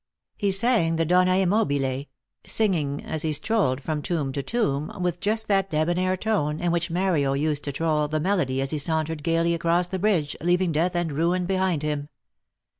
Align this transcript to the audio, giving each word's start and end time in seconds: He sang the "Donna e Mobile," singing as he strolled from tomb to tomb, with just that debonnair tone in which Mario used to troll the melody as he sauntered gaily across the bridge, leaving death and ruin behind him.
He 0.35 0.49
sang 0.49 0.95
the 0.95 1.05
"Donna 1.05 1.35
e 1.37 1.45
Mobile," 1.45 2.05
singing 2.43 3.03
as 3.05 3.21
he 3.21 3.31
strolled 3.31 3.81
from 3.81 4.01
tomb 4.01 4.31
to 4.33 4.41
tomb, 4.41 4.91
with 4.99 5.19
just 5.19 5.47
that 5.47 5.69
debonnair 5.69 6.17
tone 6.17 6.59
in 6.59 6.71
which 6.71 6.89
Mario 6.89 7.33
used 7.33 7.63
to 7.65 7.71
troll 7.71 8.07
the 8.07 8.19
melody 8.19 8.61
as 8.61 8.71
he 8.71 8.79
sauntered 8.79 9.21
gaily 9.21 9.53
across 9.53 9.89
the 9.89 9.99
bridge, 9.99 10.35
leaving 10.41 10.71
death 10.71 10.95
and 10.95 11.11
ruin 11.11 11.45
behind 11.45 11.83
him. 11.83 12.09